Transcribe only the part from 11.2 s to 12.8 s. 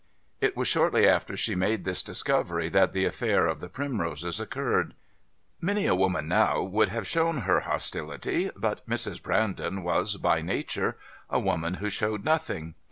a woman who showed nothing.